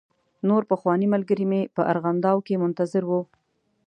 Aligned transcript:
نور 0.47 0.63
پخواني 0.71 1.07
ملګري 1.13 1.45
مې 1.51 1.61
په 1.75 1.81
ارغنداو 1.91 2.37
کې 2.47 2.61
منتظر 2.63 3.03
و. 3.07 3.11